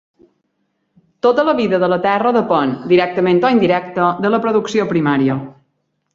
[1.25, 5.39] Tota la vida de la Terra depèn, directament o indirecta, de la producció primària.